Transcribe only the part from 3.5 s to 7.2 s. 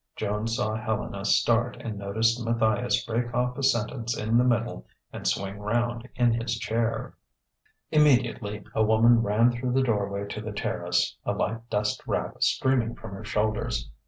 a sentence in the middle and swing round in his chair.